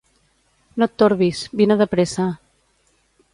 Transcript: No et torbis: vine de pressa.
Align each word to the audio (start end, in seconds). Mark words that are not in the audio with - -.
No 0.83 0.87
et 0.89 0.95
torbis: 1.03 1.43
vine 1.61 1.79
de 1.83 1.87
pressa. 1.93 2.27